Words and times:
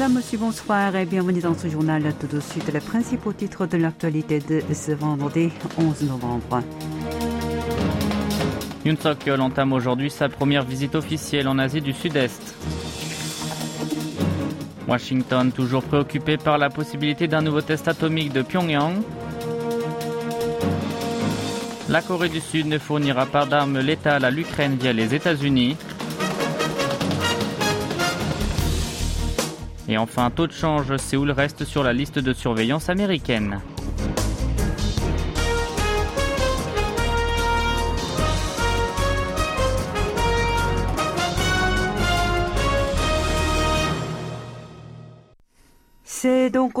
Madame, 0.00 0.16
monsieur, 0.16 0.38
bonsoir 0.38 0.96
et 0.96 1.04
bienvenue 1.04 1.42
dans 1.42 1.54
ce 1.54 1.68
journal. 1.68 2.02
Tout 2.18 2.34
de 2.34 2.40
suite, 2.40 2.72
les 2.72 2.80
principaux 2.80 3.34
titres 3.34 3.66
de 3.66 3.76
l'actualité 3.76 4.38
de 4.38 4.62
ce 4.72 4.92
vendredi 4.92 5.50
11 5.76 6.04
novembre. 6.04 6.62
Yoon 8.86 8.96
Suk-yeol 8.96 9.42
entame 9.42 9.74
aujourd'hui 9.74 10.08
sa 10.08 10.30
première 10.30 10.64
visite 10.64 10.94
officielle 10.94 11.46
en 11.48 11.58
Asie 11.58 11.82
du 11.82 11.92
Sud-Est. 11.92 12.54
Washington, 14.88 15.52
toujours 15.52 15.82
préoccupé 15.82 16.38
par 16.38 16.56
la 16.56 16.70
possibilité 16.70 17.28
d'un 17.28 17.42
nouveau 17.42 17.60
test 17.60 17.86
atomique 17.86 18.32
de 18.32 18.40
Pyongyang. 18.40 19.02
La 21.90 22.00
Corée 22.00 22.30
du 22.30 22.40
Sud 22.40 22.68
ne 22.68 22.78
fournira 22.78 23.26
pas 23.26 23.44
d'armes 23.44 23.80
létales 23.80 24.24
à 24.24 24.30
l'Ukraine 24.30 24.78
via 24.80 24.94
les 24.94 25.14
États-Unis. 25.14 25.76
Et 29.90 29.98
enfin, 29.98 30.30
taux 30.30 30.46
de 30.46 30.52
change, 30.52 30.96
Séoul 30.98 31.32
reste 31.32 31.64
sur 31.64 31.82
la 31.82 31.92
liste 31.92 32.20
de 32.20 32.32
surveillance 32.32 32.88
américaine. 32.88 33.60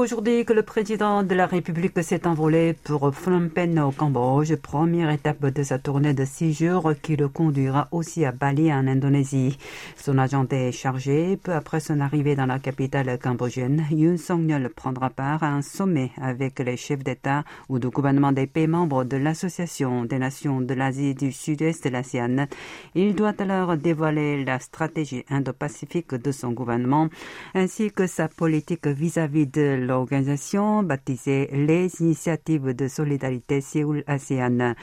Aujourd'hui 0.00 0.46
que 0.46 0.54
le 0.54 0.62
président 0.62 1.22
de 1.22 1.34
la 1.34 1.46
République 1.46 2.02
s'est 2.02 2.26
envolé 2.26 2.72
pour 2.72 3.12
Phnom 3.12 3.50
Penh 3.50 3.78
au 3.80 3.90
Cambodge, 3.90 4.54
première 4.56 5.10
étape 5.10 5.44
de 5.44 5.62
sa 5.62 5.78
tournée 5.78 6.14
de 6.14 6.24
six 6.24 6.54
jours 6.54 6.92
qui 7.02 7.16
le 7.16 7.28
conduira 7.28 7.86
aussi 7.92 8.24
à 8.24 8.32
Bali 8.32 8.72
en 8.72 8.86
Indonésie. 8.86 9.58
Son 9.96 10.16
agenda 10.16 10.56
est 10.56 10.72
chargé. 10.72 11.36
Peu 11.36 11.52
après 11.52 11.80
son 11.80 12.00
arrivée 12.00 12.34
dans 12.34 12.46
la 12.46 12.58
capitale 12.58 13.18
cambodgienne, 13.18 13.84
Yoon 13.90 14.16
Song-yeol 14.16 14.70
prendra 14.70 15.10
part 15.10 15.42
à 15.42 15.48
un 15.48 15.60
sommet 15.60 16.12
avec 16.16 16.60
les 16.60 16.78
chefs 16.78 17.04
d'État 17.04 17.44
ou 17.68 17.78
de 17.78 17.88
gouvernement 17.88 18.32
des 18.32 18.46
pays 18.46 18.68
membres 18.68 19.04
de 19.04 19.18
l'Association 19.18 20.06
des 20.06 20.18
nations 20.18 20.62
de 20.62 20.72
l'Asie 20.72 21.14
du 21.14 21.30
Sud-Est 21.30 21.84
de 21.84 21.90
l'ASEAN. 21.90 22.46
Il 22.94 23.14
doit 23.14 23.34
alors 23.38 23.76
dévoiler 23.76 24.44
la 24.44 24.60
stratégie 24.60 25.26
indo-pacifique 25.28 26.14
de 26.14 26.32
son 26.32 26.52
gouvernement 26.52 27.08
ainsi 27.54 27.90
que 27.90 28.06
sa 28.06 28.28
politique 28.28 28.86
vis-à-vis 28.86 29.46
de 29.46 29.89
l'organisation 29.90 30.84
baptisée 30.84 31.48
les 31.52 31.90
initiatives 32.00 32.74
de 32.74 32.86
solidarité 32.86 33.60
Séoul-ASEAN. 33.60 34.74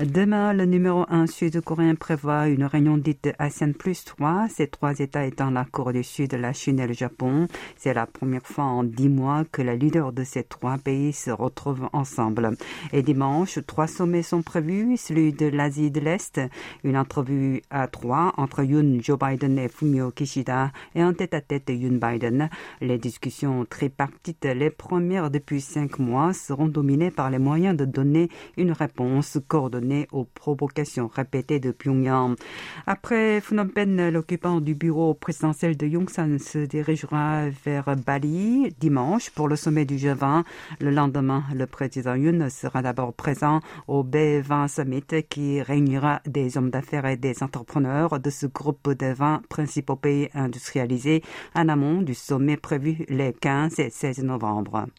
Demain, 0.00 0.52
le 0.52 0.64
numéro 0.64 1.04
1 1.08 1.28
sud-coréen 1.28 1.94
prévoit 1.94 2.48
une 2.48 2.64
réunion 2.64 2.98
dite 2.98 3.28
ASEAN 3.38 3.72
plus 3.78 4.04
3, 4.04 4.48
ces 4.48 4.66
trois 4.66 4.98
États 4.98 5.24
étant 5.24 5.50
la 5.50 5.64
Corée 5.64 5.92
du 5.92 6.02
Sud, 6.02 6.34
la 6.34 6.52
Chine 6.52 6.80
et 6.80 6.86
le 6.88 6.94
Japon. 6.94 7.46
C'est 7.76 7.94
la 7.94 8.06
première 8.06 8.44
fois 8.44 8.64
en 8.64 8.82
dix 8.82 9.08
mois 9.08 9.44
que 9.44 9.62
les 9.62 9.76
leaders 9.76 10.12
de 10.12 10.24
ces 10.24 10.42
trois 10.42 10.78
pays 10.78 11.12
se 11.12 11.30
retrouvent 11.30 11.88
ensemble. 11.92 12.56
Et 12.92 13.02
dimanche, 13.02 13.60
trois 13.68 13.86
sommets 13.86 14.24
sont 14.24 14.42
prévus, 14.42 14.96
celui 14.96 15.32
de 15.32 15.46
l'Asie 15.46 15.92
de 15.92 16.00
l'Est, 16.00 16.40
une 16.82 16.96
entrevue 16.96 17.62
à 17.70 17.86
trois 17.86 18.32
entre 18.36 18.64
Yoon, 18.64 18.98
Joe 19.00 19.16
Biden 19.16 19.60
et 19.60 19.68
Fumio 19.68 20.10
Kishida 20.10 20.72
et 20.96 21.02
un 21.02 21.12
tête-à-tête 21.12 21.68
Yoon 21.68 22.00
Biden. 22.02 22.50
Les 22.80 22.98
discussions 22.98 23.64
tripartites, 23.64 24.55
les 24.56 24.70
premières 24.70 25.30
depuis 25.30 25.60
cinq 25.60 25.98
mois, 25.98 26.32
seront 26.32 26.68
dominées 26.68 27.10
par 27.10 27.30
les 27.30 27.38
moyens 27.38 27.76
de 27.76 27.84
donner 27.84 28.28
une 28.56 28.72
réponse 28.72 29.38
coordonnée 29.48 30.08
aux 30.12 30.24
provocations 30.24 31.08
répétées 31.08 31.60
de 31.60 31.70
Pyongyang. 31.70 32.36
Après 32.86 33.40
Phnom 33.40 33.68
Penh, 33.68 34.10
l'occupant 34.10 34.60
du 34.60 34.74
bureau 34.74 35.14
présidentiel 35.14 35.76
de 35.76 35.86
Yongsan 35.86 36.38
se 36.38 36.58
dirigera 36.58 37.48
vers 37.64 37.96
Bali 37.96 38.74
dimanche 38.80 39.30
pour 39.30 39.48
le 39.48 39.56
sommet 39.56 39.84
du 39.84 39.96
G20. 39.96 40.44
Le 40.80 40.90
lendemain, 40.90 41.44
le 41.54 41.66
président 41.66 42.14
Yoon 42.14 42.48
sera 42.48 42.80
d'abord 42.82 43.12
présent 43.12 43.60
au 43.86 44.02
B20 44.02 44.68
Summit 44.68 45.24
qui 45.28 45.60
réunira 45.60 46.20
des 46.26 46.56
hommes 46.56 46.70
d'affaires 46.70 47.06
et 47.06 47.16
des 47.16 47.42
entrepreneurs 47.42 48.18
de 48.20 48.30
ce 48.30 48.46
groupe 48.46 48.88
de 48.94 49.12
20 49.12 49.42
principaux 49.48 49.96
pays 49.96 50.28
industrialisés 50.34 51.22
en 51.54 51.68
amont 51.68 52.00
du 52.00 52.14
sommet 52.14 52.56
prévu 52.56 53.04
les 53.08 53.34
15 53.34 53.78
et 53.80 53.90
16 53.90 54.22
novembre 54.24 54.45
novembre. 54.54 54.92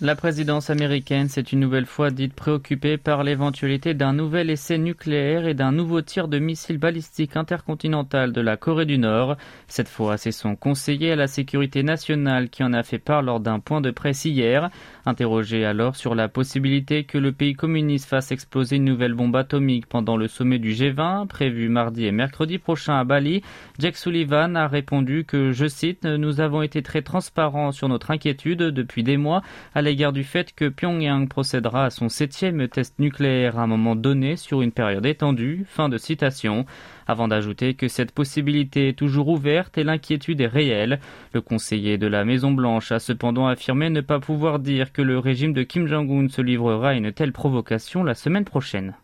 La 0.00 0.16
présidence 0.16 0.70
américaine 0.70 1.28
s'est 1.28 1.40
une 1.40 1.60
nouvelle 1.60 1.86
fois 1.86 2.10
dite 2.10 2.34
préoccupée 2.34 2.96
par 2.96 3.22
l'éventualité 3.22 3.94
d'un 3.94 4.12
nouvel 4.12 4.50
essai 4.50 4.76
nucléaire 4.76 5.46
et 5.46 5.54
d'un 5.54 5.70
nouveau 5.70 6.02
tir 6.02 6.26
de 6.26 6.40
missiles 6.40 6.78
balistiques 6.78 7.36
intercontinental 7.36 8.32
de 8.32 8.40
la 8.40 8.56
Corée 8.56 8.86
du 8.86 8.98
Nord. 8.98 9.36
Cette 9.68 9.86
fois, 9.86 10.16
c'est 10.16 10.32
son 10.32 10.56
conseiller 10.56 11.12
à 11.12 11.16
la 11.16 11.28
sécurité 11.28 11.84
nationale 11.84 12.48
qui 12.48 12.64
en 12.64 12.72
a 12.72 12.82
fait 12.82 12.98
part 12.98 13.22
lors 13.22 13.38
d'un 13.38 13.60
point 13.60 13.80
de 13.80 13.92
presse 13.92 14.24
hier. 14.24 14.68
Interrogé 15.06 15.64
alors 15.64 15.94
sur 15.94 16.16
la 16.16 16.26
possibilité 16.26 17.04
que 17.04 17.16
le 17.16 17.30
pays 17.30 17.54
communiste 17.54 18.08
fasse 18.08 18.32
exploser 18.32 18.76
une 18.76 18.84
nouvelle 18.84 19.14
bombe 19.14 19.36
atomique 19.36 19.86
pendant 19.86 20.16
le 20.16 20.26
sommet 20.26 20.58
du 20.58 20.72
G20 20.72 21.28
prévu 21.28 21.68
mardi 21.68 22.06
et 22.06 22.12
mercredi 22.12 22.58
prochain 22.58 22.98
à 22.98 23.04
Bali, 23.04 23.42
Jack 23.78 23.96
Sullivan 23.96 24.56
a 24.56 24.66
répondu 24.66 25.24
que, 25.24 25.52
je 25.52 25.68
cite, 25.68 26.04
nous 26.04 26.40
avons 26.40 26.62
été 26.62 26.82
très 26.82 27.02
transparents 27.02 27.70
sur 27.70 27.88
notre 27.88 28.10
inquiétude 28.10 28.58
depuis 28.58 29.04
des 29.04 29.18
mois 29.18 29.42
l'égard 29.84 30.12
du 30.12 30.24
fait 30.24 30.52
que 30.54 30.68
Pyongyang 30.68 31.28
procédera 31.28 31.84
à 31.84 31.90
son 31.90 32.08
septième 32.08 32.66
test 32.68 32.98
nucléaire 32.98 33.58
à 33.58 33.62
un 33.62 33.66
moment 33.66 33.94
donné 33.94 34.36
sur 34.36 34.62
une 34.62 34.72
période 34.72 35.06
étendue. 35.06 35.64
Fin 35.68 35.88
de 35.88 35.98
citation 35.98 36.64
avant 37.06 37.28
d'ajouter 37.28 37.74
que 37.74 37.86
cette 37.86 38.12
possibilité 38.12 38.88
est 38.88 38.98
toujours 38.98 39.28
ouverte 39.28 39.76
et 39.78 39.84
l'inquiétude 39.84 40.40
est 40.40 40.46
réelle. 40.46 41.00
Le 41.32 41.42
conseiller 41.42 41.98
de 41.98 42.06
la 42.06 42.24
Maison-Blanche 42.24 42.92
a 42.92 42.98
cependant 42.98 43.46
affirmé 43.46 43.90
ne 43.90 44.00
pas 44.00 44.20
pouvoir 44.20 44.58
dire 44.58 44.92
que 44.92 45.02
le 45.02 45.18
régime 45.18 45.52
de 45.52 45.62
Kim 45.62 45.86
Jong-un 45.86 46.28
se 46.28 46.40
livrera 46.40 46.90
à 46.90 46.94
une 46.94 47.12
telle 47.12 47.32
provocation 47.32 48.02
la 48.02 48.14
semaine 48.14 48.44
prochaine. 48.44 48.94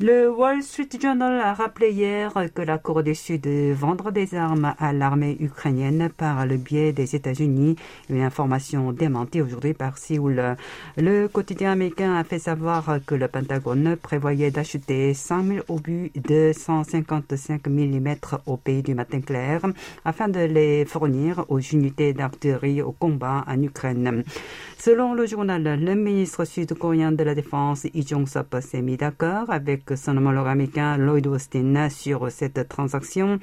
Le 0.00 0.30
Wall 0.30 0.62
Street 0.62 0.90
Journal 1.02 1.40
a 1.40 1.54
rappelé 1.54 1.90
hier 1.90 2.32
que 2.54 2.62
la 2.62 2.78
Corée 2.78 3.02
du 3.02 3.16
Sud 3.16 3.48
vendra 3.48 4.12
des 4.12 4.32
armes 4.36 4.72
à 4.78 4.92
l'armée 4.92 5.36
ukrainienne 5.40 6.08
par 6.16 6.46
le 6.46 6.56
biais 6.56 6.92
des 6.92 7.16
États-Unis. 7.16 7.74
Une 8.08 8.22
information 8.22 8.92
démentie 8.92 9.42
aujourd'hui 9.42 9.74
par 9.74 9.98
Séoul. 9.98 10.56
Le 10.96 11.26
quotidien 11.26 11.72
américain 11.72 12.14
a 12.14 12.22
fait 12.22 12.38
savoir 12.38 13.00
que 13.08 13.16
le 13.16 13.26
Pentagone 13.26 13.96
prévoyait 13.96 14.52
d'acheter 14.52 15.14
100 15.14 15.42
000 15.42 15.58
obus 15.66 16.12
de 16.14 16.52
155 16.54 17.66
mm 17.66 18.14
au 18.46 18.56
pays 18.56 18.84
du 18.84 18.94
matin 18.94 19.20
clair 19.20 19.62
afin 20.04 20.28
de 20.28 20.38
les 20.38 20.84
fournir 20.84 21.44
aux 21.48 21.58
unités 21.58 22.12
d'artillerie 22.12 22.82
au 22.82 22.92
combat 22.92 23.44
en 23.48 23.60
Ukraine. 23.60 24.22
Selon 24.78 25.14
le 25.14 25.26
journal, 25.26 25.64
le 25.64 25.94
ministre 25.96 26.44
sud-coréen 26.44 27.10
de 27.10 27.24
la 27.24 27.34
Défense, 27.34 27.82
Lee 27.92 28.06
Jong-sop, 28.06 28.58
s'est 28.60 28.80
mis 28.80 28.96
d'accord 28.96 29.50
avec 29.50 29.87
son 29.96 30.16
homologue 30.16 30.46
américain 30.46 30.96
Lloyd 30.96 31.26
Austin 31.26 31.88
sur 31.88 32.30
cette 32.30 32.68
transaction 32.68 33.38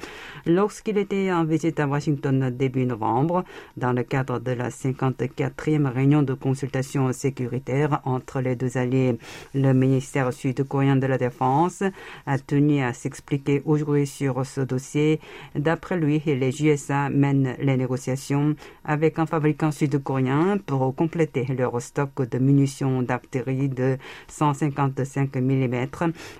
lorsqu'il 0.46 0.98
était 0.98 1.32
en 1.32 1.44
visite 1.44 1.80
à 1.80 1.86
Washington 1.86 2.50
début 2.50 2.86
novembre 2.86 3.44
dans 3.76 3.92
le 3.92 4.02
cadre 4.02 4.38
de 4.38 4.52
la 4.52 4.68
54e 4.68 5.86
réunion 5.86 6.22
de 6.22 6.34
consultation 6.34 7.12
sécuritaire 7.12 8.00
entre 8.04 8.40
les 8.40 8.56
deux 8.56 8.76
alliés. 8.78 9.18
Le 9.54 9.72
ministère 9.72 10.32
sud-coréen 10.32 10.96
de 10.96 11.06
la 11.06 11.18
Défense 11.18 11.82
a 12.26 12.38
tenu 12.38 12.82
à 12.82 12.92
s'expliquer 12.92 13.62
aujourd'hui 13.64 14.06
sur 14.06 14.44
ce 14.44 14.60
dossier. 14.60 15.20
D'après 15.54 15.96
lui, 15.96 16.22
les 16.24 16.64
USA 16.64 17.08
mènent 17.08 17.56
les 17.58 17.76
négociations 17.76 18.54
avec 18.84 19.18
un 19.18 19.26
fabricant 19.26 19.70
sud-coréen 19.70 20.58
pour 20.64 20.94
compléter 20.94 21.44
leur 21.56 21.80
stock 21.80 22.28
de 22.28 22.38
munitions 22.38 23.02
d'artillerie 23.02 23.68
de 23.68 23.98
155 24.28 25.36
mm 25.36 25.86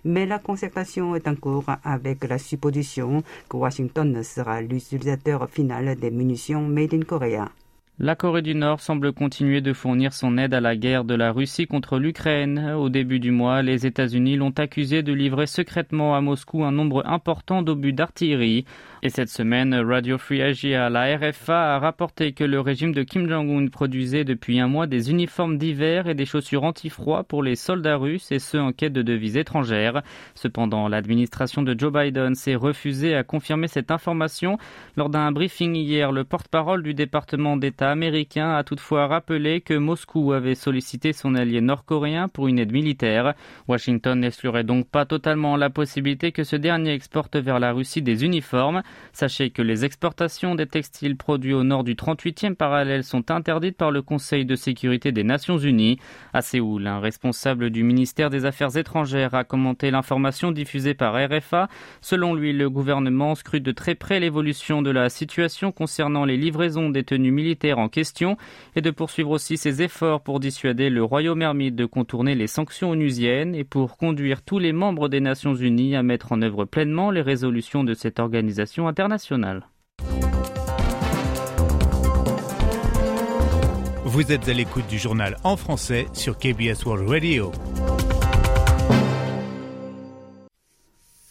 mais 0.05 0.27
la 0.27 0.39
concertation 0.39 1.15
est 1.15 1.29
en 1.29 1.35
cours 1.35 1.65
avec 1.85 2.25
la 2.25 2.39
supposition 2.39 3.23
que 3.49 3.57
Washington 3.57 4.23
sera 4.23 4.61
l'utilisateur 4.61 5.49
final 5.51 5.97
des 5.97 6.11
munitions 6.11 6.63
made 6.63 6.95
in 6.95 7.03
Korea. 7.03 7.51
La 7.99 8.15
Corée 8.15 8.43
du 8.43 8.55
Nord 8.55 8.81
semble 8.81 9.15
continuer 9.15 9.63
de 9.63 9.73
fournir 9.73 10.13
son 10.13 10.37
aide 10.37 10.53
à 10.53 10.61
la 10.61 10.77
guerre 10.77 11.05
de 11.05 11.15
la 11.15 11.33
Russie 11.33 11.67
contre 11.67 11.99
l'Ukraine. 11.99 12.75
Au 12.77 12.91
début 12.91 13.21
du 13.21 13.31
mois, 13.31 13.63
les 13.63 13.87
États-Unis 13.87 14.37
l'ont 14.37 14.51
accusé 14.51 15.03
de 15.03 15.15
livrer 15.15 15.47
secrètement 15.47 16.15
à 16.15 16.21
Moscou 16.21 16.63
un 16.63 16.73
nombre 16.73 17.07
important 17.07 17.63
d'obus 17.63 17.95
d'artillerie. 17.95 18.67
Et 19.03 19.09
cette 19.09 19.31
semaine, 19.31 19.75
Radio 19.75 20.19
Free 20.19 20.43
Asia, 20.43 20.91
la 20.91 21.17
RFA, 21.17 21.77
a 21.77 21.79
rapporté 21.79 22.33
que 22.33 22.45
le 22.45 22.61
régime 22.61 22.93
de 22.93 23.03
Kim 23.03 23.27
Jong-un 23.31 23.69
produisait 23.69 24.25
depuis 24.25 24.61
un 24.61 24.69
mois 24.69 24.87
des 24.87 25.11
uniformes 25.11 25.57
d'hiver 25.57 26.07
et 26.07 26.15
des 26.15 26.27
chaussures 26.27 26.65
anti-froid 26.65 27.23
pour 27.23 27.43
les 27.43 27.57
soldats 27.57 27.97
russes 27.97 28.31
et 28.31 28.41
ceux 28.41 28.61
en 28.61 28.73
quête 28.73 28.93
de 28.93 29.01
devises 29.01 29.39
étrangères. 29.39 30.03
Cependant, 30.35 30.89
l'administration 30.89 31.63
de 31.63 31.75
Joe 31.79 31.95
Biden 31.95 32.35
s'est 32.35 32.57
refusée 32.57 33.15
à 33.15 33.25
confirmer 33.25 33.69
cette 33.69 33.91
information. 33.91 34.59
Lors 34.99 35.09
d'un 35.09 35.33
briefing 35.33 35.75
hier, 35.75 36.13
le 36.13 36.25
porte-parole 36.25 36.83
du 36.83 36.93
département 36.93 37.57
d'État 37.57 37.86
américain 37.91 38.55
a 38.55 38.65
toutefois 38.65 39.07
rappelé 39.07 39.61
que 39.61 39.75
Moscou 39.75 40.33
avait 40.33 40.55
sollicité 40.55 41.13
son 41.13 41.35
allié 41.35 41.61
nord-coréen 41.61 42.29
pour 42.29 42.49
une 42.49 42.59
aide 42.59 42.73
militaire. 42.73 43.35
Washington 43.69 44.21
n'exclurait 44.21 44.65
donc 44.65 44.89
pas 44.89 45.07
totalement 45.07 45.57
la 45.57 45.71
possibilité 45.71 46.33
que 46.33 46.45
ce 46.45 46.57
dernier 46.57 46.93
exporte 46.93 47.37
vers 47.37 47.59
la 47.59 47.73
Russie 47.73 48.03
des 48.03 48.25
uniformes. 48.25 48.83
Sachez 49.13 49.51
que 49.51 49.63
les 49.63 49.85
exportations 49.85 50.55
des 50.55 50.67
textiles 50.67 51.17
produits 51.17 51.55
au 51.55 51.65
nord 51.65 51.85
du 51.85 51.95
38e 51.95 52.55
parallèle 52.55 53.05
sont 53.05 53.31
interdites 53.31 53.77
par 53.77 53.91
le 53.91 54.03
Conseil 54.03 54.45
de 54.45 54.55
sécurité 54.55 55.13
des 55.13 55.25
Nations 55.25 55.59
Unies. 55.59 55.99
À 56.33 56.43
Séoul, 56.43 56.87
un 56.87 57.01
responsable 57.01 57.71
du 57.71 57.83
ministère 57.83 58.31
des 58.31 58.45
Affaires 58.45 58.77
étrangères 58.77 59.35
a 59.35 59.45
commenté 59.45 59.91
l'information 59.91 60.53
diffusée 60.53 60.95
par 60.95 61.15
RFA. 61.15 61.69
Selon 62.01 62.35
lui, 62.35 62.53
le 62.53 62.71
gouvernement 62.71 63.35
scrute 63.35 63.63
de 63.63 63.73
très 63.73 63.95
près 63.95 64.21
l'évolution 64.21 64.83
de 64.83 64.91
la 64.91 65.09
situation 65.09 65.73
concernant 65.73 66.25
les 66.25 66.37
livraisons 66.37 66.91
des 66.91 67.05
tenues 67.05 67.31
militaires 67.31 67.76
en 67.79 67.89
question 67.89 68.37
et 68.75 68.81
de 68.81 68.91
poursuivre 68.91 69.31
aussi 69.31 69.57
ses 69.57 69.83
efforts 69.83 70.23
pour 70.23 70.41
dissuader 70.41 70.91
le 70.91 71.03
royaume 71.03 71.43
ermite 71.43 71.77
de 71.77 71.87
contourner 71.87 72.35
les 72.35 72.47
sanctions 72.47 72.91
onusiennes 72.91 73.55
et 73.55 73.65
pour 73.65 73.97
conduire 73.97 74.43
tous 74.43 74.59
les 74.59 74.73
membres 74.73 75.09
des 75.09 75.21
Nations 75.21 75.55
Unies 75.55 75.97
à 75.97 76.03
mettre 76.03 76.33
en 76.33 76.43
œuvre 76.43 76.65
pleinement 76.65 77.11
les 77.11 77.23
résolutions 77.23 77.85
de 77.85 77.95
cette 77.95 78.21
organisation 78.21 78.89
internationale. 78.89 79.67
Vous 84.05 84.33
êtes 84.33 84.49
à 84.49 84.53
l'écoute 84.53 84.87
du 84.87 84.99
journal 84.99 85.37
en 85.45 85.57
français 85.57 86.07
sur 86.13 86.39
KBS 86.39 86.87
World 86.87 87.09
Radio. 87.09 87.53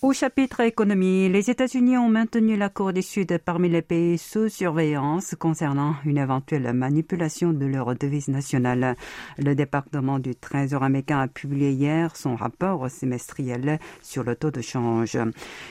Au 0.05 0.13
chapitre 0.13 0.59
économie, 0.59 1.29
les 1.29 1.49
États-Unis 1.49 1.97
ont 1.97 2.09
maintenu 2.09 2.55
la 2.55 2.69
Corée 2.69 2.93
du 2.93 3.01
Sud 3.01 3.39
parmi 3.43 3.69
les 3.69 3.81
pays 3.81 4.19
sous 4.19 4.49
surveillance 4.49 5.33
concernant 5.33 5.95
une 6.05 6.19
éventuelle 6.19 6.71
manipulation 6.73 7.53
de 7.53 7.65
leur 7.65 7.95
devise 7.95 8.27
nationale. 8.27 8.97
Le 9.39 9.55
département 9.55 10.19
du 10.19 10.35
Trésor 10.35 10.83
américain 10.83 11.21
a 11.21 11.27
publié 11.27 11.71
hier 11.71 12.15
son 12.15 12.35
rapport 12.35 12.87
semestriel 12.87 13.79
sur 14.03 14.23
le 14.23 14.35
taux 14.35 14.51
de 14.51 14.61
change. 14.61 15.17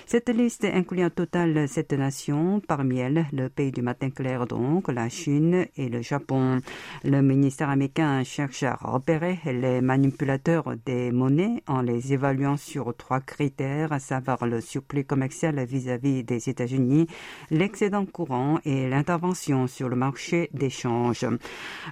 Cette 0.05 0.31
liste 0.31 0.65
inclut 0.65 1.05
en 1.05 1.11
total 1.11 1.69
sept 1.69 1.93
nations, 1.93 2.59
parmi 2.59 2.99
elles 2.99 3.27
le 3.33 3.49
pays 3.49 3.71
du 3.71 3.83
matin 3.83 4.11
clair 4.11 4.49
donc, 4.49 4.89
la 4.89 5.09
Chine 5.09 5.67
et 5.77 5.89
le 5.89 6.03
Japon. 6.03 6.59
Le 7.05 7.23
ministère 7.23 7.71
américain 7.71 8.25
cherche 8.25 8.65
à 8.65 8.75
repérer 8.75 9.39
les 9.45 9.81
manipulateurs 9.81 10.75
des 10.85 11.13
monnaies 11.13 11.63
en 11.69 11.83
les 11.83 12.13
évaluant 12.13 12.57
sur 12.57 12.97
trois 12.97 13.21
critères, 13.21 14.01
le 14.43 14.61
surplus 14.61 15.05
commercial 15.05 15.65
vis-à-vis 15.65 16.25
des 16.25 16.49
États-Unis, 16.49 17.07
l'excédent 17.51 18.07
courant 18.07 18.59
et 18.65 18.89
l'intervention 18.89 19.67
sur 19.67 19.89
le 19.89 19.97
marché 19.97 20.51
d'échange. 20.53 21.27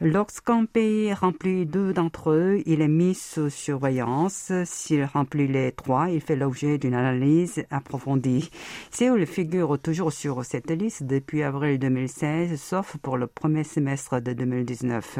Lorsqu'un 0.01 0.65
pays 0.65 1.13
remplit 1.13 1.67
deux 1.67 1.93
d'entre 1.93 2.31
eux, 2.31 2.63
il 2.67 2.81
est 2.81 2.89
mis 2.89 3.15
sous 3.15 3.51
surveillance. 3.51 4.53
S'il 4.65 5.05
remplit 5.05 5.49
les 5.49 5.73
trois, 5.73 6.11
il 6.11 6.21
fait 6.21 6.37
l'objet 6.37 6.79
d'une 6.79 6.95
analyse 6.95 7.65
approfondie. 7.71 8.51
Séoul 8.91 9.27
figure 9.27 9.79
toujours 9.79 10.13
sur 10.13 10.45
cette 10.45 10.71
liste 10.71 11.05
depuis 11.05 11.43
avril 11.43 11.79
2016, 11.79 12.61
sauf 12.61 12.97
pour 12.99 13.17
le 13.17 13.27
premier 13.27 13.65
semestre 13.65 14.21
de 14.21 14.33
2019. 14.33 15.19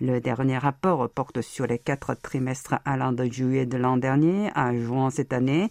Le 0.00 0.20
dernier 0.20 0.58
rapport 0.58 1.08
porte 1.08 1.40
sur 1.40 1.66
les 1.66 1.78
quatre 1.78 2.14
trimestres 2.14 2.74
allant 2.84 3.12
de 3.12 3.24
juillet 3.24 3.66
de 3.66 3.76
l'an 3.76 3.96
dernier 3.96 4.50
à 4.54 4.74
juin 4.74 5.10
cette 5.10 5.32
année. 5.32 5.68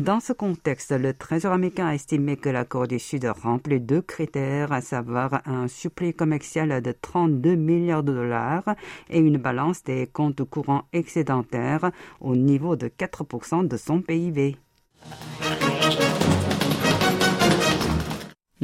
Dans 0.00 0.18
ce 0.18 0.32
contexte, 0.32 0.90
le 0.90 1.14
Trésor 1.14 1.52
américain 1.52 1.86
a 1.86 1.94
estimé 1.94 2.36
que 2.36 2.48
la 2.48 2.64
Corée 2.64 2.88
du 2.88 2.98
Sud 2.98 3.24
remplit 3.26 3.78
deux 3.78 4.02
critères, 4.02 4.72
à 4.72 4.80
savoir 4.80 5.40
un 5.46 5.68
supplément 5.68 6.12
commercial 6.16 6.82
de 6.82 6.90
32 6.90 7.54
milliards 7.54 8.02
de 8.02 8.12
dollars 8.12 8.74
et 9.08 9.20
une 9.20 9.38
balance 9.38 9.84
des 9.84 10.08
comptes 10.08 10.42
courants 10.42 10.82
excédentaires 10.92 11.92
au 12.20 12.34
niveau 12.34 12.74
de 12.74 12.88
4% 12.88 13.68
de 13.68 13.76
son 13.76 14.02
PIB. 14.02 14.56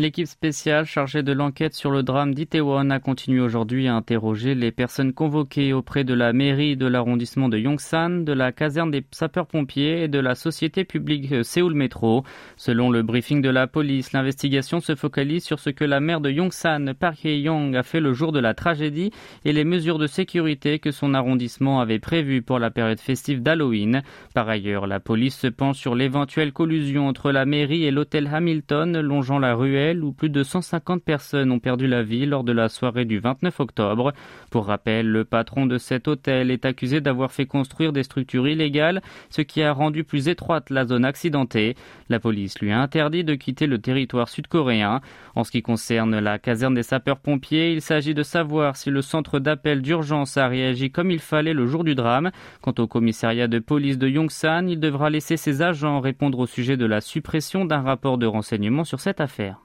L'équipe 0.00 0.26
spéciale 0.26 0.86
chargée 0.86 1.22
de 1.22 1.34
l'enquête 1.34 1.74
sur 1.74 1.90
le 1.90 2.02
drame 2.02 2.32
d'Itaewon 2.32 2.88
a 2.88 3.00
continué 3.00 3.42
aujourd'hui 3.42 3.86
à 3.86 3.94
interroger 3.94 4.54
les 4.54 4.72
personnes 4.72 5.12
convoquées 5.12 5.74
auprès 5.74 6.04
de 6.04 6.14
la 6.14 6.32
mairie 6.32 6.74
de 6.74 6.86
l'arrondissement 6.86 7.50
de 7.50 7.58
Yongsan, 7.58 8.24
de 8.24 8.32
la 8.32 8.50
caserne 8.50 8.90
des 8.90 9.04
sapeurs-pompiers 9.10 10.04
et 10.04 10.08
de 10.08 10.18
la 10.18 10.34
société 10.34 10.84
publique 10.84 11.44
Séoul 11.44 11.74
Métro. 11.74 12.24
Selon 12.56 12.88
le 12.88 13.02
briefing 13.02 13.42
de 13.42 13.50
la 13.50 13.66
police, 13.66 14.14
l'investigation 14.14 14.80
se 14.80 14.94
focalise 14.94 15.44
sur 15.44 15.60
ce 15.60 15.68
que 15.68 15.84
la 15.84 16.00
maire 16.00 16.22
de 16.22 16.30
Yongsan, 16.30 16.94
Park 16.98 17.22
Hye-young, 17.22 17.76
a 17.76 17.82
fait 17.82 18.00
le 18.00 18.14
jour 18.14 18.32
de 18.32 18.40
la 18.40 18.54
tragédie 18.54 19.10
et 19.44 19.52
les 19.52 19.64
mesures 19.64 19.98
de 19.98 20.06
sécurité 20.06 20.78
que 20.78 20.92
son 20.92 21.12
arrondissement 21.12 21.78
avait 21.78 21.98
prévues 21.98 22.40
pour 22.40 22.58
la 22.58 22.70
période 22.70 23.00
festive 23.00 23.42
d'Halloween. 23.42 24.00
Par 24.32 24.48
ailleurs, 24.48 24.86
la 24.86 24.98
police 24.98 25.36
se 25.36 25.48
penche 25.48 25.76
sur 25.76 25.94
l'éventuelle 25.94 26.54
collusion 26.54 27.06
entre 27.06 27.32
la 27.32 27.44
mairie 27.44 27.84
et 27.84 27.90
l'hôtel 27.90 28.30
Hamilton 28.32 28.98
longeant 29.00 29.38
la 29.38 29.54
ruelle 29.54 29.89
où 30.04 30.12
plus 30.12 30.30
de 30.30 30.42
150 30.42 31.02
personnes 31.02 31.50
ont 31.50 31.58
perdu 31.58 31.86
la 31.86 32.02
vie 32.02 32.26
lors 32.26 32.44
de 32.44 32.52
la 32.52 32.68
soirée 32.68 33.04
du 33.04 33.18
29 33.18 33.58
octobre. 33.58 34.12
Pour 34.50 34.66
rappel, 34.66 35.08
le 35.08 35.24
patron 35.24 35.66
de 35.66 35.78
cet 35.78 36.06
hôtel 36.06 36.50
est 36.50 36.64
accusé 36.64 37.00
d'avoir 37.00 37.32
fait 37.32 37.46
construire 37.46 37.92
des 37.92 38.04
structures 38.04 38.46
illégales, 38.46 39.02
ce 39.28 39.42
qui 39.42 39.62
a 39.62 39.72
rendu 39.72 40.04
plus 40.04 40.28
étroite 40.28 40.70
la 40.70 40.86
zone 40.86 41.04
accidentée. 41.04 41.74
La 42.08 42.20
police 42.20 42.60
lui 42.60 42.70
a 42.70 42.80
interdit 42.80 43.24
de 43.24 43.34
quitter 43.34 43.66
le 43.66 43.78
territoire 43.78 44.28
sud-coréen. 44.28 45.00
En 45.34 45.44
ce 45.44 45.50
qui 45.50 45.62
concerne 45.62 46.18
la 46.18 46.38
caserne 46.38 46.74
des 46.74 46.82
sapeurs-pompiers, 46.82 47.72
il 47.72 47.82
s'agit 47.82 48.14
de 48.14 48.22
savoir 48.22 48.76
si 48.76 48.90
le 48.90 49.02
centre 49.02 49.38
d'appel 49.38 49.82
d'urgence 49.82 50.36
a 50.36 50.48
réagi 50.48 50.90
comme 50.90 51.10
il 51.10 51.18
fallait 51.18 51.54
le 51.54 51.66
jour 51.66 51.84
du 51.84 51.94
drame. 51.94 52.30
Quant 52.62 52.74
au 52.78 52.86
commissariat 52.86 53.48
de 53.48 53.58
police 53.58 53.98
de 53.98 54.08
Yongsan, 54.08 54.68
il 54.68 54.80
devra 54.80 55.10
laisser 55.10 55.36
ses 55.36 55.62
agents 55.62 56.00
répondre 56.00 56.38
au 56.38 56.46
sujet 56.46 56.76
de 56.76 56.86
la 56.86 57.00
suppression 57.00 57.64
d'un 57.64 57.80
rapport 57.80 58.18
de 58.18 58.26
renseignement 58.26 58.84
sur 58.84 59.00
cette 59.00 59.20
affaire. 59.20 59.60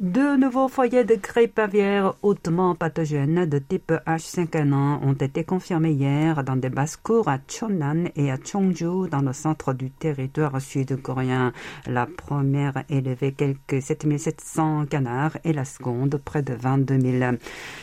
Deux 0.00 0.36
nouveaux 0.36 0.68
foyers 0.68 1.02
de 1.02 1.16
grippe 1.16 1.58
aviaire 1.58 2.14
hautement 2.22 2.76
pathogènes 2.76 3.46
de 3.46 3.58
type 3.58 3.92
H5N1 4.06 5.00
ont 5.02 5.14
été 5.14 5.42
confirmés 5.42 5.90
hier 5.90 6.44
dans 6.44 6.54
des 6.54 6.68
basses-cours 6.68 7.26
à 7.26 7.38
Cheonan 7.48 8.04
et 8.14 8.30
à 8.30 8.36
Cheongju 8.36 9.08
dans 9.10 9.22
le 9.22 9.32
centre 9.32 9.72
du 9.72 9.90
territoire 9.90 10.60
sud-coréen. 10.60 11.52
La 11.88 12.06
première 12.06 12.84
élevait 12.88 13.32
quelques 13.32 13.82
7700 13.82 14.86
canards 14.86 15.36
et 15.42 15.52
la 15.52 15.64
seconde 15.64 16.20
près 16.24 16.42
de 16.42 16.54
22 16.54 17.00
000. 17.18 17.32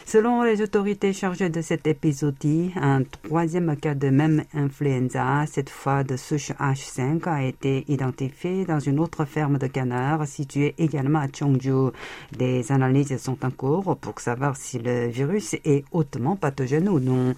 Selon 0.05 0.43
les 0.43 0.61
autorités 0.61 1.11
chargées 1.11 1.49
de 1.49 1.59
cet 1.59 1.85
épisodie, 1.85 2.71
un 2.77 3.03
troisième 3.03 3.75
cas 3.75 3.93
de 3.93 4.07
même 4.07 4.45
influenza, 4.53 5.45
cette 5.47 5.69
fois 5.69 6.05
de 6.05 6.15
souche 6.15 6.51
H5, 6.51 7.27
a 7.27 7.43
été 7.43 7.83
identifié 7.89 8.63
dans 8.63 8.79
une 8.79 9.01
autre 9.01 9.25
ferme 9.25 9.57
de 9.57 9.67
canards 9.67 10.25
située 10.25 10.75
également 10.77 11.19
à 11.19 11.27
Cheongju. 11.27 11.91
Des 12.37 12.71
analyses 12.71 13.17
sont 13.17 13.45
en 13.45 13.51
cours 13.51 13.97
pour 13.97 14.19
savoir 14.19 14.57
si 14.57 14.79
le 14.79 15.07
virus 15.07 15.55
est 15.63 15.85
hautement 15.91 16.35
pathogène 16.35 16.89
ou 16.89 16.99
non. 16.99 17.35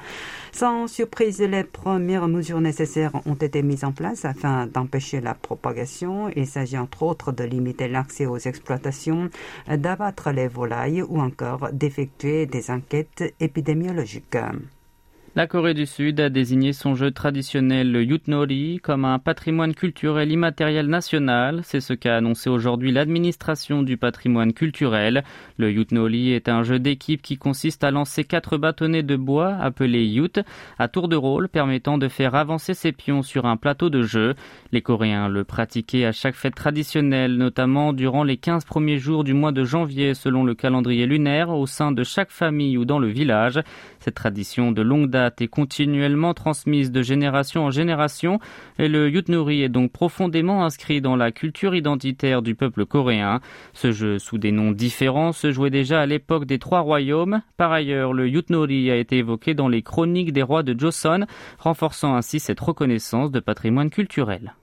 Sans 0.52 0.88
surprise, 0.88 1.40
les 1.40 1.64
premières 1.64 2.28
mesures 2.28 2.62
nécessaires 2.62 3.12
ont 3.26 3.36
été 3.36 3.62
mises 3.62 3.84
en 3.84 3.92
place 3.92 4.26
afin 4.26 4.68
d'empêcher 4.68 5.22
la 5.22 5.34
propagation. 5.34 6.30
Il 6.36 6.48
s'agit 6.48 6.78
entre 6.78 7.04
autres 7.04 7.32
de 7.32 7.44
limiter 7.44 7.88
l'accès 7.88 8.26
aux 8.26 8.38
exploitations, 8.38 9.30
d'abattre 9.68 10.32
les 10.32 10.48
volailles 10.48 11.02
ou 11.02 11.20
encore 11.20 11.70
d'effectuer 11.72 12.46
des 12.46 12.72
enquêtes 12.72 13.36
épidémiologiques. 13.40 14.38
La 15.38 15.46
Corée 15.46 15.75
du 15.75 15.86
Sud 15.86 16.20
a 16.20 16.29
désigné 16.29 16.74
son 16.74 16.96
jeu 16.96 17.12
traditionnel, 17.12 17.91
le 17.91 18.03
Yutnori, 18.03 18.79
comme 18.82 19.06
un 19.06 19.20
patrimoine 19.20 19.75
culturel 19.75 20.32
immatériel 20.32 20.88
national. 20.88 21.62
C'est 21.63 21.79
ce 21.79 21.94
qu'a 21.94 22.15
annoncé 22.15 22.50
aujourd'hui 22.50 22.91
l'administration 22.91 23.84
du 23.84 23.98
patrimoine 23.98 24.51
culturel. 24.51 25.24
Le 25.58 25.72
Yutnori 25.72 26.32
est 26.32 26.50
un 26.50 26.63
jeu 26.63 26.79
d'équipe 26.79 27.22
qui 27.22 27.38
consiste 27.38 27.84
à 27.84 27.91
lancer 27.91 28.24
quatre 28.24 28.58
bâtonnets 28.58 29.03
de 29.03 29.15
bois 29.15 29.53
appelés 29.62 30.08
Yut 30.08 30.39
à 30.79 30.88
tour 30.88 31.08
de 31.08 31.15
rôle 31.15 31.50
permettant 31.50 32.00
de 32.00 32.08
faire 32.08 32.34
avancer 32.34 32.74
ses 32.74 32.91
pions 32.91 33.22
sur 33.22 33.46
un 33.46 33.58
plateau 33.58 33.91
de 33.91 34.01
jeu. 34.01 34.34
Les 34.72 34.82
Coréens 34.82 35.29
le 35.29 35.44
pratiquaient 35.44 36.06
à 36.06 36.13
chaque 36.13 36.34
fête 36.34 36.56
traditionnelle, 36.56 37.36
notamment 37.36 37.94
durant 37.94 38.24
les 38.24 38.38
15 38.38 38.65
premiers 38.65 38.98
jours 38.98 39.24
du 39.24 39.36
mois 39.36 39.51
de 39.51 39.63
janvier 39.63 40.15
selon 40.15 40.44
le 40.44 40.56
calendrier 40.56 41.06
lunaire 41.06 41.51
au 41.51 41.67
sein 41.67 41.91
de 41.91 42.03
chaque 42.03 42.32
famille 42.32 42.75
ou 42.75 42.86
dans 42.86 42.98
le 42.98 43.10
village. 43.10 43.60
Cette 44.00 44.15
tradition 44.15 44.72
de 44.72 44.82
longue 44.82 45.12
est 45.39 45.48
continuellement 45.48 46.34
transmise 46.34 46.91
de 46.91 47.01
génération 47.01 47.65
en 47.65 47.72
génération 47.72 48.39
et 48.79 48.88
le 48.88 49.10
Yutnuri 49.10 49.63
est 49.63 49.69
donc 49.69 49.91
profondément 49.91 50.63
inscrit 50.63 51.01
dans 51.01 51.15
la 51.15 51.31
culture 51.31 51.75
identitaire 51.75 52.41
du 52.41 52.55
peuple 52.55 52.86
coréen. 52.86 53.39
Ce 53.74 53.91
jeu, 53.91 54.19
sous 54.19 54.38
des 54.38 54.51
noms 54.51 54.72
différents, 54.72 55.31
se 55.31 55.51
jouait 55.51 55.69
déjà 55.69 56.01
à 56.01 56.05
l'époque 56.05 56.46
des 56.46 56.60
Trois 56.60 56.81
Royaumes. 56.81 57.41
Par 57.57 57.72
ailleurs, 57.72 58.13
le 58.13 58.27
Yutnori 58.27 58.91
a 58.91 58.96
été 58.96 59.17
évoqué 59.17 59.53
dans 59.53 59.67
les 59.67 59.81
chroniques 59.81 60.34
des 60.34 60.43
rois 60.43 60.63
de 60.63 60.77
Joseon, 60.77 61.25
renforçant 61.60 62.15
ainsi 62.15 62.39
cette 62.39 62.60
reconnaissance 62.60 63.31
de 63.31 63.39
patrimoine 63.39 63.89
culturel. 63.89 64.53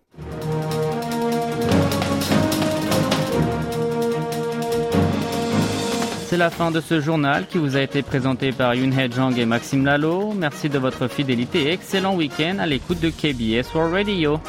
C'est 6.34 6.38
la 6.38 6.50
fin 6.50 6.72
de 6.72 6.80
ce 6.80 7.00
journal 7.00 7.46
qui 7.46 7.58
vous 7.58 7.76
a 7.76 7.80
été 7.80 8.02
présenté 8.02 8.50
par 8.50 8.74
Yunhe 8.74 9.08
Jang 9.08 9.38
et 9.38 9.46
Maxime 9.46 9.84
Lalo. 9.84 10.32
Merci 10.32 10.68
de 10.68 10.80
votre 10.80 11.06
fidélité 11.06 11.68
et 11.68 11.72
excellent 11.72 12.16
week-end 12.16 12.56
à 12.58 12.66
l'écoute 12.66 12.98
de 12.98 13.08
KBS 13.08 13.72
World 13.72 13.94
Radio. 13.94 14.40